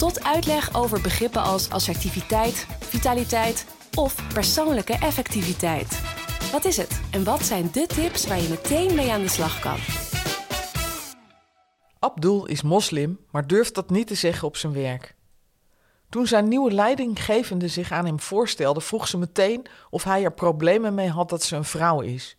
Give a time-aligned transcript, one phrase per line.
[0.00, 6.00] tot uitleg over begrippen als assertiviteit, vitaliteit of persoonlijke effectiviteit.
[6.52, 9.60] Wat is het en wat zijn de tips waar je meteen mee aan de slag
[9.60, 9.78] kan?
[11.98, 15.16] Abdul is moslim, maar durft dat niet te zeggen op zijn werk.
[16.08, 20.94] Toen zijn nieuwe leidinggevende zich aan hem voorstelde, vroeg ze meteen of hij er problemen
[20.94, 22.36] mee had dat ze een vrouw is.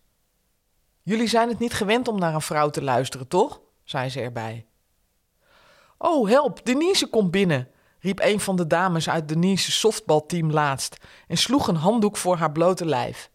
[1.02, 3.62] Jullie zijn het niet gewend om naar een vrouw te luisteren, toch?
[3.84, 4.66] zei ze erbij.
[6.04, 7.68] Oh, help, Denise komt binnen,
[8.00, 12.52] riep een van de dames uit Denise's softbalteam laatst en sloeg een handdoek voor haar
[12.52, 13.30] blote lijf.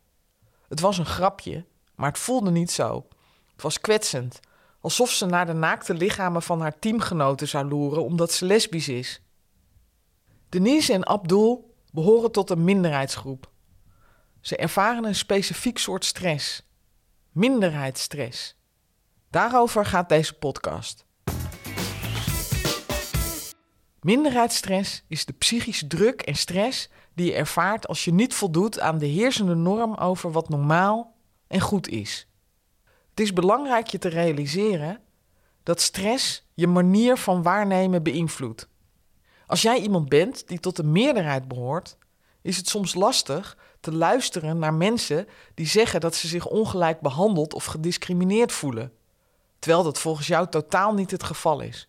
[0.69, 1.65] Het was een grapje,
[1.95, 3.07] maar het voelde niet zo.
[3.53, 4.41] Het was kwetsend,
[4.81, 9.23] alsof ze naar de naakte lichamen van haar teamgenoten zou loeren omdat ze lesbisch is.
[10.49, 13.51] Denise en Abdul behoren tot een minderheidsgroep.
[14.41, 16.63] Ze ervaren een specifiek soort stress.
[17.33, 18.57] Minderheidsstress.
[19.31, 21.06] Daarover gaat deze podcast.
[24.07, 28.99] Minderheidsstress is de psychische druk en stress die je ervaart als je niet voldoet aan
[28.99, 31.15] de heersende norm over wat normaal
[31.47, 32.29] en goed is.
[33.11, 35.01] Het is belangrijk je te realiseren
[35.63, 38.69] dat stress je manier van waarnemen beïnvloedt.
[39.47, 41.97] Als jij iemand bent die tot de meerderheid behoort,
[42.43, 47.55] is het soms lastig te luisteren naar mensen die zeggen dat ze zich ongelijk behandeld
[47.55, 48.93] of gediscrimineerd voelen,
[49.59, 51.89] terwijl dat volgens jou totaal niet het geval is.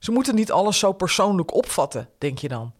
[0.00, 2.74] Ze moeten niet alles zo persoonlijk opvatten, denk je dan.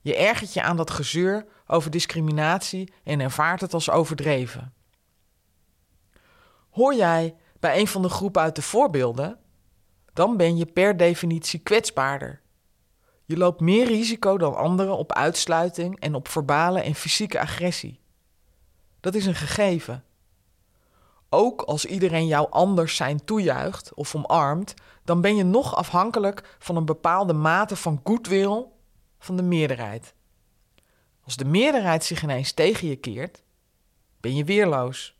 [0.00, 4.72] Je ergert je aan dat gezeur over discriminatie en ervaart het als overdreven.
[6.70, 9.38] Hoor jij bij een van de groepen uit de voorbeelden,
[10.12, 12.40] dan ben je per definitie kwetsbaarder.
[13.24, 18.00] Je loopt meer risico dan anderen op uitsluiting en op verbale en fysieke agressie.
[19.00, 20.04] Dat is een gegeven.
[21.32, 24.74] Ook als iedereen jou anders zijn toejuicht of omarmt,
[25.04, 28.66] dan ben je nog afhankelijk van een bepaalde mate van goodwill
[29.18, 30.14] van de meerderheid.
[31.24, 33.42] Als de meerderheid zich ineens tegen je keert,
[34.20, 35.18] ben je weerloos.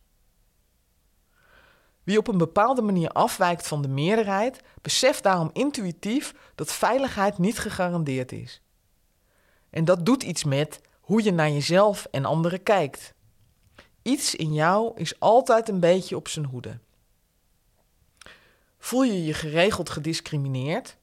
[2.02, 7.58] Wie op een bepaalde manier afwijkt van de meerderheid, beseft daarom intuïtief dat veiligheid niet
[7.58, 8.62] gegarandeerd is.
[9.70, 13.14] En dat doet iets met hoe je naar jezelf en anderen kijkt.
[14.02, 16.78] Iets in jou is altijd een beetje op zijn hoede.
[18.78, 20.96] Voel je je geregeld gediscrimineerd?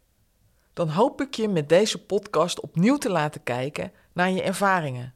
[0.73, 5.13] Dan hoop ik je met deze podcast opnieuw te laten kijken naar je ervaringen.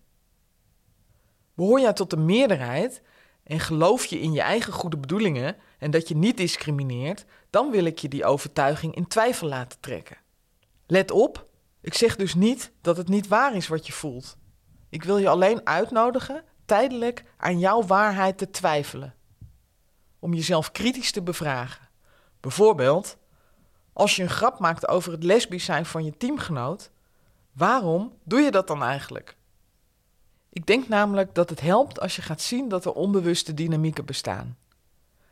[1.54, 3.02] Behoor jij tot de meerderheid
[3.44, 7.86] en geloof je in je eigen goede bedoelingen en dat je niet discrimineert, dan wil
[7.86, 10.18] ik je die overtuiging in twijfel laten trekken.
[10.88, 11.48] Let op,
[11.82, 14.38] ik zeg dus niet dat het niet waar is wat je voelt.
[14.90, 19.16] Ik wil je alleen uitnodigen tijdelijk aan jouw waarheid te twijfelen.
[20.20, 21.90] Om jezelf kritisch te bevragen.
[22.40, 23.18] Bijvoorbeeld,
[23.94, 26.92] als je een grap maakt over het lesbisch zijn van je teamgenoot,
[27.52, 29.36] waarom doe je dat dan eigenlijk?
[30.50, 34.58] Ik denk namelijk dat het helpt als je gaat zien dat er onbewuste dynamieken bestaan.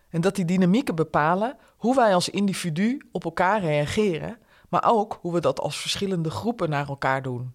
[0.09, 4.37] En dat die dynamieken bepalen hoe wij als individu op elkaar reageren,
[4.69, 7.53] maar ook hoe we dat als verschillende groepen naar elkaar doen.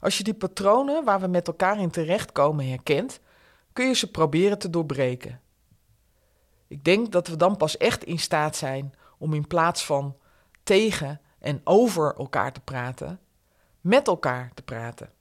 [0.00, 3.20] Als je die patronen waar we met elkaar in terechtkomen herkent,
[3.72, 5.40] kun je ze proberen te doorbreken.
[6.66, 10.16] Ik denk dat we dan pas echt in staat zijn om in plaats van
[10.62, 13.20] tegen en over elkaar te praten,
[13.80, 15.12] met elkaar te praten.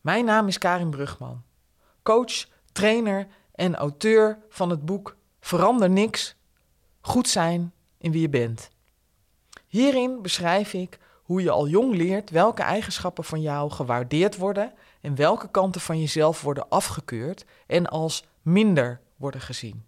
[0.00, 1.42] Mijn naam is Karin Brugman,
[2.02, 6.36] coach, trainer en auteur van het boek Verander niks,
[7.00, 8.70] goed zijn in wie je bent.
[9.66, 15.14] Hierin beschrijf ik hoe je al jong leert welke eigenschappen van jou gewaardeerd worden en
[15.14, 19.84] welke kanten van jezelf worden afgekeurd en als minder worden gezien.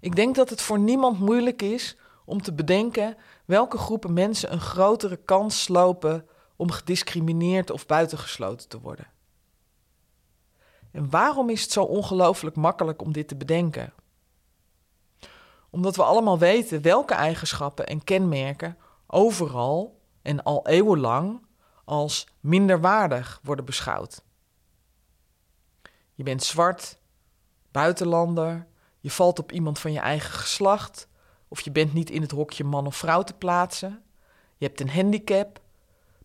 [0.00, 4.60] Ik denk dat het voor niemand moeilijk is om te bedenken welke groepen mensen een
[4.60, 6.26] grotere kans lopen
[6.56, 9.06] om gediscrimineerd of buitengesloten te worden.
[10.90, 13.92] En waarom is het zo ongelooflijk makkelijk om dit te bedenken?
[15.70, 18.76] Omdat we allemaal weten welke eigenschappen en kenmerken
[19.06, 21.46] overal en al eeuwenlang
[21.84, 24.22] als minderwaardig worden beschouwd.
[26.14, 26.98] Je bent zwart,
[27.70, 28.66] buitenlander,
[29.00, 31.08] je valt op iemand van je eigen geslacht,
[31.48, 34.02] of je bent niet in het hokje man of vrouw te plaatsen.
[34.56, 35.60] je hebt een handicap,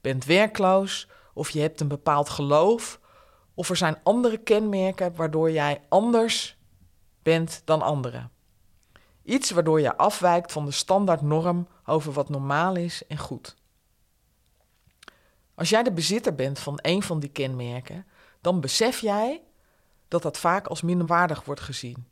[0.02, 3.00] bent werkloos of je hebt een bepaald geloof
[3.54, 6.58] of er zijn andere kenmerken waardoor jij anders
[7.22, 8.32] bent dan anderen.
[9.24, 13.56] Iets waardoor je afwijkt van de standaardnorm over wat normaal is en goed.
[15.56, 18.06] Als jij de bezitter bent van een van die kenmerken,
[18.42, 19.42] dan besef jij
[20.08, 22.08] dat dat vaak als minderwaardig wordt gezien.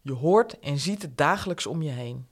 [0.00, 2.26] Je hoort en ziet het dagelijks om je heen.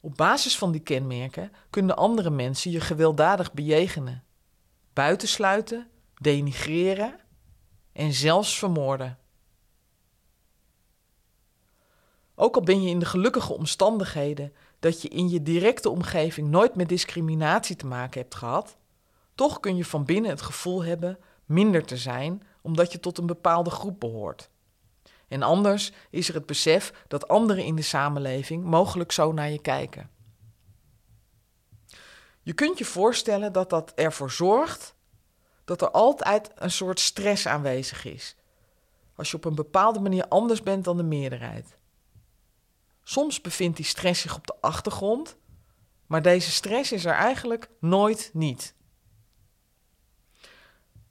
[0.00, 4.24] Op basis van die kenmerken kunnen andere mensen je gewelddadig bejegenen,
[4.92, 7.20] buitensluiten, denigreren
[7.92, 9.18] en zelfs vermoorden.
[12.34, 16.74] Ook al ben je in de gelukkige omstandigheden dat je in je directe omgeving nooit
[16.74, 18.76] met discriminatie te maken hebt gehad,
[19.34, 23.26] toch kun je van binnen het gevoel hebben minder te zijn omdat je tot een
[23.26, 24.50] bepaalde groep behoort.
[25.28, 29.60] En anders is er het besef dat anderen in de samenleving mogelijk zo naar je
[29.60, 30.10] kijken.
[32.42, 34.94] Je kunt je voorstellen dat dat ervoor zorgt
[35.64, 38.36] dat er altijd een soort stress aanwezig is.
[39.16, 41.76] Als je op een bepaalde manier anders bent dan de meerderheid.
[43.04, 45.36] Soms bevindt die stress zich op de achtergrond,
[46.06, 48.74] maar deze stress is er eigenlijk nooit niet.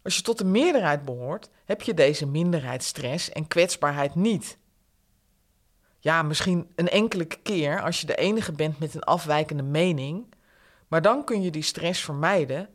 [0.03, 4.57] Als je tot de meerderheid behoort, heb je deze minderheidsstress en kwetsbaarheid niet.
[5.99, 10.33] Ja, misschien een enkele keer als je de enige bent met een afwijkende mening,
[10.87, 12.69] maar dan kun je die stress vermijden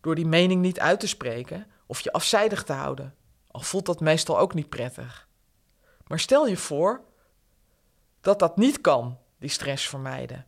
[0.00, 3.14] door die mening niet uit te spreken of je afzijdig te houden.
[3.50, 5.28] Al voelt dat meestal ook niet prettig.
[6.06, 7.04] Maar stel je voor
[8.26, 10.46] dat dat niet kan, die stress vermijden.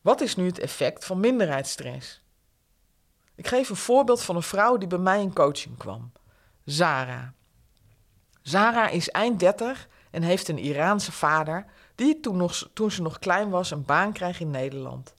[0.00, 2.22] Wat is nu het effect van minderheidsstress?
[3.34, 6.12] Ik geef een voorbeeld van een vrouw die bij mij in coaching kwam.
[6.64, 7.34] Zara.
[8.42, 11.64] Zara is eind 30 en heeft een Iraanse vader
[11.94, 15.16] die toen, nog, toen ze nog klein was een baan kreeg in Nederland.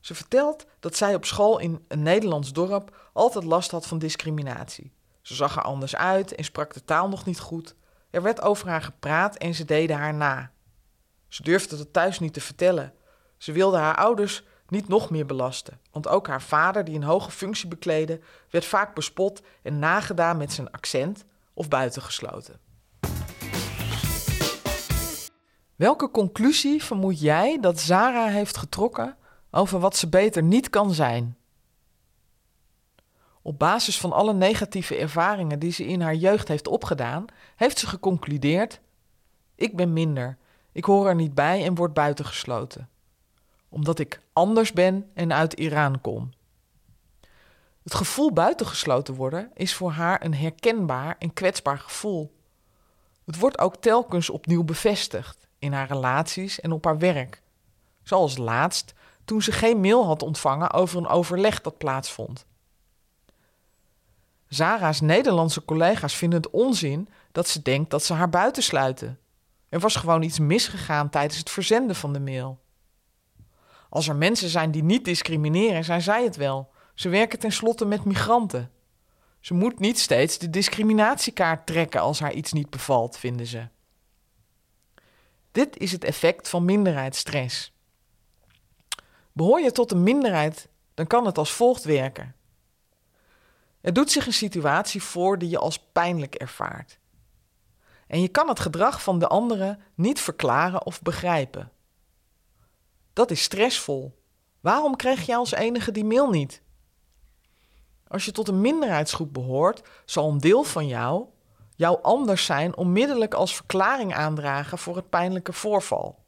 [0.00, 4.92] Ze vertelt dat zij op school in een Nederlands dorp altijd last had van discriminatie.
[5.22, 7.74] Ze zag er anders uit en sprak de taal nog niet goed.
[8.16, 10.50] Er werd over haar gepraat en ze deden haar na.
[11.28, 12.92] Ze durfde het thuis niet te vertellen.
[13.36, 17.30] Ze wilde haar ouders niet nog meer belasten, want ook haar vader, die een hoge
[17.30, 18.20] functie bekleedde,
[18.50, 21.24] werd vaak bespot en nagedaan met zijn accent
[21.54, 22.60] of buitengesloten.
[25.74, 29.16] Welke conclusie vermoed jij dat Zara heeft getrokken
[29.50, 31.36] over wat ze beter niet kan zijn?
[33.46, 37.24] Op basis van alle negatieve ervaringen die ze in haar jeugd heeft opgedaan,
[37.56, 38.80] heeft ze geconcludeerd:
[39.54, 40.36] Ik ben minder,
[40.72, 42.88] ik hoor er niet bij en word buitengesloten.
[43.68, 46.30] Omdat ik anders ben en uit Iran kom.
[47.82, 52.36] Het gevoel buitengesloten worden is voor haar een herkenbaar en kwetsbaar gevoel.
[53.24, 57.42] Het wordt ook telkens opnieuw bevestigd in haar relaties en op haar werk.
[58.02, 58.94] Zoals laatst
[59.24, 62.46] toen ze geen mail had ontvangen over een overleg dat plaatsvond.
[64.48, 69.18] Zara's Nederlandse collega's vinden het onzin dat ze denkt dat ze haar buitensluiten.
[69.68, 72.60] Er was gewoon iets misgegaan tijdens het verzenden van de mail.
[73.88, 76.70] Als er mensen zijn die niet discrimineren, zijn zij het wel.
[76.94, 78.70] Ze werken tenslotte met migranten.
[79.40, 83.68] Ze moet niet steeds de discriminatiekaart trekken als haar iets niet bevalt, vinden ze.
[85.52, 87.72] Dit is het effect van minderheidsstress.
[89.32, 92.35] Behoor je tot een minderheid, dan kan het als volgt werken.
[93.86, 96.98] Er doet zich een situatie voor die je als pijnlijk ervaart.
[98.06, 101.72] En je kan het gedrag van de anderen niet verklaren of begrijpen.
[103.12, 104.22] Dat is stressvol.
[104.60, 106.62] Waarom krijg jij als enige die mail niet?
[108.08, 111.26] Als je tot een minderheidsgroep behoort, zal een deel van jou
[111.74, 116.24] jou anders zijn onmiddellijk als verklaring aandragen voor het pijnlijke voorval.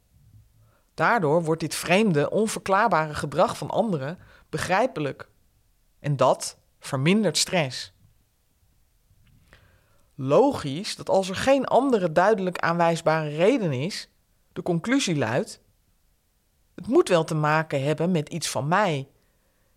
[0.93, 5.29] Daardoor wordt dit vreemde, onverklaarbare gedrag van anderen begrijpelijk.
[5.99, 7.93] En dat vermindert stress.
[10.15, 14.09] Logisch dat als er geen andere duidelijk aanwijsbare reden is,
[14.53, 15.61] de conclusie luidt:
[16.79, 19.07] het moet wel te maken hebben met iets van mij.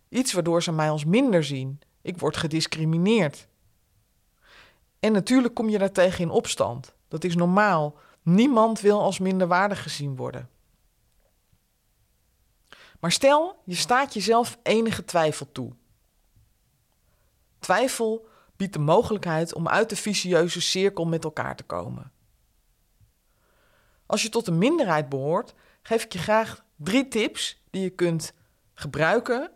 [0.09, 1.81] Iets waardoor ze mij als minder zien.
[2.01, 3.47] Ik word gediscrimineerd.
[4.99, 6.93] En natuurlijk kom je daartegen in opstand.
[7.07, 7.97] Dat is normaal.
[8.21, 10.49] Niemand wil als minderwaardig gezien worden.
[12.99, 15.71] Maar stel, je staat jezelf enige twijfel toe.
[17.63, 22.11] Twijfel biedt de mogelijkheid om uit de vicieuze cirkel met elkaar te komen.
[24.05, 28.33] Als je tot een minderheid behoort, geef ik je graag drie tips die je kunt
[28.73, 29.51] gebruiken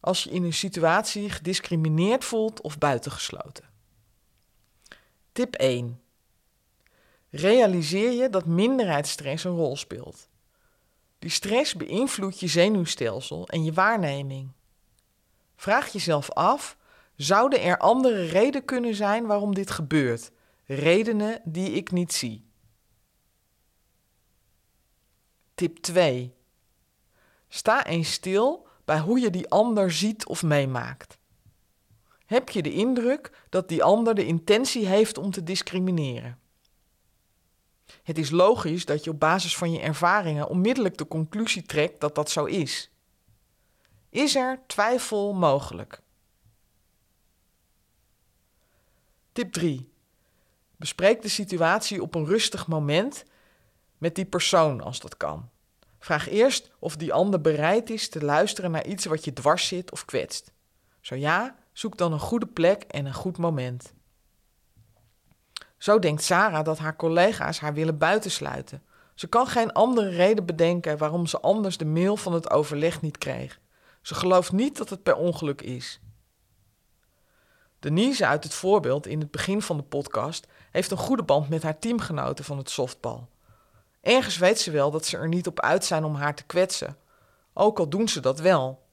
[0.00, 3.64] als je in een situatie gediscrimineerd voelt of buitengesloten.
[5.32, 6.00] Tip 1.
[7.30, 10.28] Realiseer je dat minderheidsstress een rol speelt.
[11.18, 14.52] Die stress beïnvloedt je zenuwstelsel en je waarneming.
[15.56, 16.76] Vraag jezelf af:
[17.16, 20.30] zouden er andere redenen kunnen zijn waarom dit gebeurt?
[20.64, 22.44] Redenen die ik niet zie.
[25.54, 26.34] Tip 2.
[27.48, 31.18] Sta eens stil bij hoe je die ander ziet of meemaakt.
[32.26, 36.38] Heb je de indruk dat die ander de intentie heeft om te discrimineren?
[38.02, 42.14] Het is logisch dat je op basis van je ervaringen onmiddellijk de conclusie trekt dat
[42.14, 42.90] dat zo is.
[44.10, 46.02] Is er twijfel mogelijk?
[49.34, 49.92] Tip 3.
[50.76, 53.24] Bespreek de situatie op een rustig moment
[53.98, 55.48] met die persoon als dat kan.
[55.98, 59.92] Vraag eerst of die ander bereid is te luisteren naar iets wat je dwars zit
[59.92, 60.52] of kwetst.
[61.00, 63.92] Zo ja, zoek dan een goede plek en een goed moment.
[65.78, 68.82] Zo denkt Sarah dat haar collega's haar willen buitensluiten.
[69.14, 73.18] Ze kan geen andere reden bedenken waarom ze anders de mail van het overleg niet
[73.18, 73.60] kreeg.
[74.02, 76.00] Ze gelooft niet dat het per ongeluk is.
[77.84, 81.62] Denise uit het voorbeeld in het begin van de podcast heeft een goede band met
[81.62, 83.28] haar teamgenoten van het softbal.
[84.00, 86.96] Ergens weet ze wel dat ze er niet op uit zijn om haar te kwetsen,
[87.52, 88.86] ook al doen ze dat wel.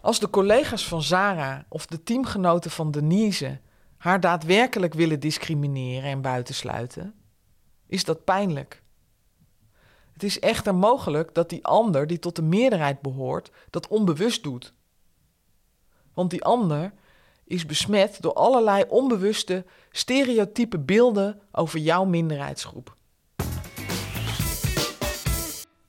[0.00, 3.60] Als de collega's van Zara of de teamgenoten van Denise
[3.96, 7.14] haar daadwerkelijk willen discrimineren en buitensluiten,
[7.86, 8.82] is dat pijnlijk.
[10.12, 14.72] Het is echter mogelijk dat die ander, die tot de meerderheid behoort, dat onbewust doet.
[16.14, 16.92] Want die ander
[17.46, 22.96] is besmet door allerlei onbewuste, stereotype beelden over jouw minderheidsgroep.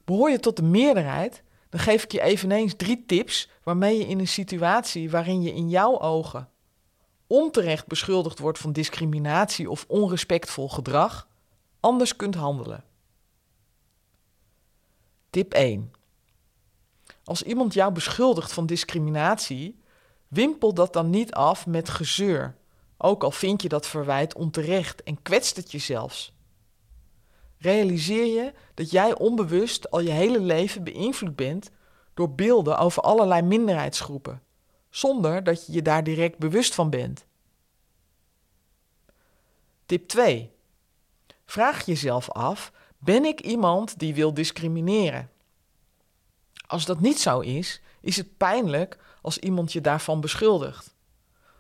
[0.05, 4.19] Behoor je tot de meerderheid, dan geef ik je eveneens drie tips waarmee je in
[4.19, 6.49] een situatie waarin je in jouw ogen
[7.27, 11.27] onterecht beschuldigd wordt van discriminatie of onrespectvol gedrag,
[11.79, 12.83] anders kunt handelen.
[15.29, 15.91] Tip 1.
[17.23, 19.79] Als iemand jou beschuldigt van discriminatie,
[20.27, 22.55] wimpel dat dan niet af met gezeur,
[22.98, 26.36] ook al vind je dat verwijt onterecht en kwetst het je zelfs.
[27.57, 31.72] Realiseer je dat jij onbewust al je hele leven beïnvloed bent
[32.13, 34.41] door beelden over allerlei minderheidsgroepen,
[34.89, 37.25] zonder dat je je daar direct bewust van bent.
[39.86, 40.51] Tip 2.
[41.46, 45.29] Vraag jezelf af: ben ik iemand die wil discrimineren?
[46.67, 50.96] Als dat niet zo is, is het pijnlijk als iemand je daarvan beschuldigt.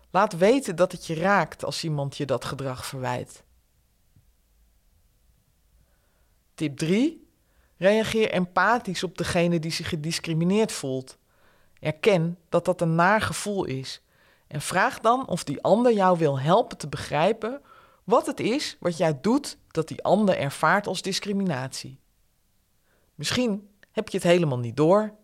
[0.09, 3.43] Laat weten dat het je raakt als iemand je dat gedrag verwijt.
[6.55, 7.27] Tip 3.
[7.77, 11.17] Reageer empathisch op degene die zich gediscrimineerd voelt.
[11.79, 14.01] Erken dat dat een naar gevoel is
[14.47, 17.61] en vraag dan of die ander jou wil helpen te begrijpen
[18.03, 21.99] wat het is wat jij doet dat die ander ervaart als discriminatie.
[23.15, 25.16] Misschien heb je het helemaal niet door.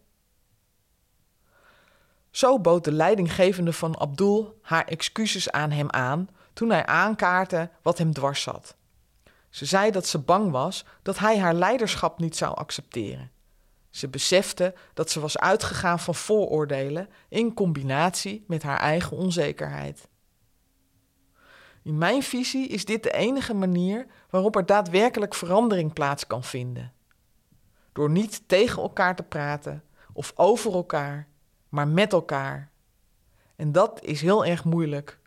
[2.33, 7.97] Zo bood de leidinggevende van Abdul haar excuses aan hem aan toen hij aankaartte wat
[7.97, 8.75] hem dwars zat.
[9.49, 13.31] Ze zei dat ze bang was dat hij haar leiderschap niet zou accepteren.
[13.89, 20.07] Ze besefte dat ze was uitgegaan van vooroordelen in combinatie met haar eigen onzekerheid.
[21.83, 26.93] In mijn visie is dit de enige manier waarop er daadwerkelijk verandering plaats kan vinden.
[27.91, 31.31] Door niet tegen elkaar te praten of over elkaar,
[31.73, 32.71] maar met elkaar.
[33.55, 35.19] En dat is heel erg moeilijk.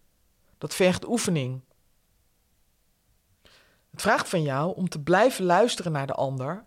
[0.58, 1.60] Dat vergt oefening.
[3.90, 6.64] Het vraagt van jou om te blijven luisteren naar de ander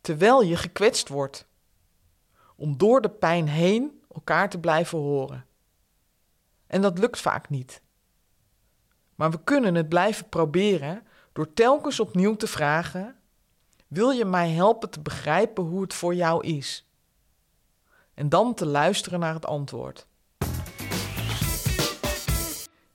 [0.00, 1.46] terwijl je gekwetst wordt.
[2.56, 5.46] Om door de pijn heen elkaar te blijven horen.
[6.66, 7.82] En dat lukt vaak niet.
[9.14, 13.16] Maar we kunnen het blijven proberen door telkens opnieuw te vragen:
[13.86, 16.87] Wil je mij helpen te begrijpen hoe het voor jou is?
[18.18, 20.06] En dan te luisteren naar het antwoord.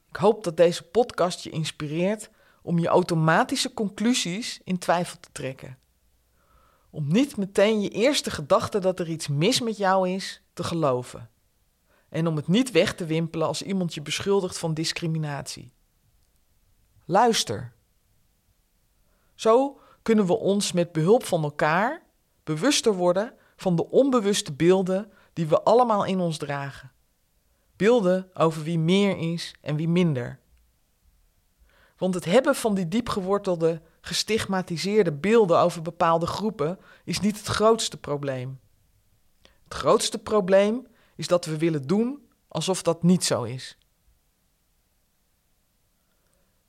[0.09, 2.29] Ik hoop dat deze podcast je inspireert
[2.61, 5.77] om je automatische conclusies in twijfel te trekken.
[6.89, 11.29] Om niet meteen je eerste gedachte dat er iets mis met jou is te geloven.
[12.09, 15.73] En om het niet weg te wimpelen als iemand je beschuldigt van discriminatie.
[17.05, 17.73] Luister.
[19.35, 22.03] Zo kunnen we ons met behulp van elkaar
[22.43, 26.91] bewuster worden van de onbewuste beelden die we allemaal in ons dragen.
[27.75, 30.39] Beelden over wie meer is en wie minder.
[31.97, 37.97] Want het hebben van die diepgewortelde, gestigmatiseerde beelden over bepaalde groepen is niet het grootste
[37.97, 38.59] probleem.
[39.63, 43.77] Het grootste probleem is dat we willen doen alsof dat niet zo is.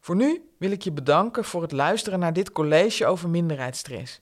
[0.00, 4.20] Voor nu wil ik je bedanken voor het luisteren naar dit college over minderheidsstress.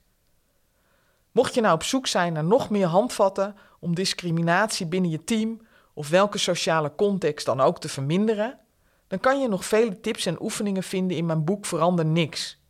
[1.33, 5.61] Mocht je nou op zoek zijn naar nog meer handvatten om discriminatie binnen je team
[5.93, 8.59] of welke sociale context dan ook te verminderen,
[9.07, 12.61] dan kan je nog vele tips en oefeningen vinden in mijn boek Verander Niks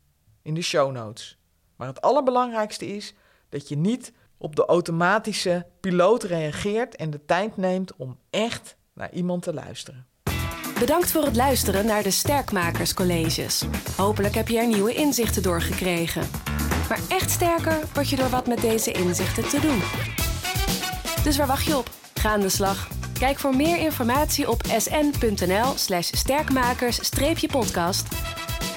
[0.41, 1.38] in de show notes.
[1.75, 3.13] Maar het allerbelangrijkste is
[3.50, 9.12] dat je niet op de automatische piloot reageert en de tijd neemt om echt naar
[9.12, 10.08] iemand te luisteren.
[10.79, 13.65] Bedankt voor het luisteren naar de Sterkmakerscolleges.
[13.98, 16.24] Hopelijk heb je er nieuwe inzichten door gekregen.
[16.90, 19.82] Maar echt sterker word je door wat met deze inzichten te doen.
[21.24, 21.90] Dus waar wacht je op?
[22.13, 22.88] Ga aan de slag.
[23.20, 28.08] Kijk voor meer informatie op sn.nl/slash sterkmakers-podcast.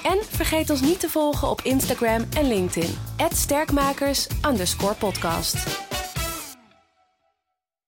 [0.02, 2.98] En vergeet ons niet te volgen op Instagram en LinkedIn.
[3.34, 5.85] @sterkmakers_podcast.